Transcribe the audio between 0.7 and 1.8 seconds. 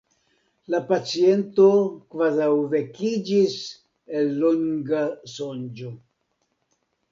La paciento